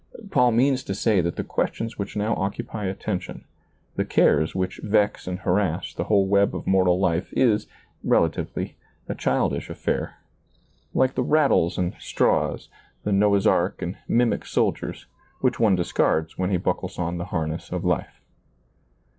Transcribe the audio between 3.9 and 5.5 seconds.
the cares which vex and